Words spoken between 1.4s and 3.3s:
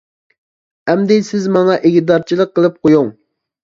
ماڭا ئىگىدارچىلىق قىلىپ قويۇڭ!